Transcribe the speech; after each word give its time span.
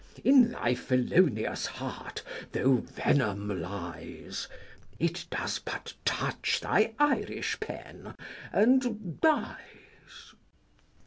200 0.23 0.27
In 0.27 0.51
thy 0.51 0.73
felonious 0.73 1.65
heart 1.67 2.23
though 2.53 2.77
venom 2.77 3.61
lies, 3.61 4.47
It 4.97 5.27
does 5.29 5.59
but 5.59 5.93
touch 6.05 6.59
thy 6.59 6.95
Irish 6.97 7.59
pen, 7.59 8.15
and 8.51 9.21
dies. 9.21 10.33